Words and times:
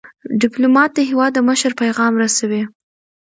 ډيپلومات 0.41 0.89
د 0.93 0.99
هیواد 1.09 1.31
د 1.35 1.39
مشر 1.49 1.71
پیغام 1.81 2.13
رسوي. 2.23 2.63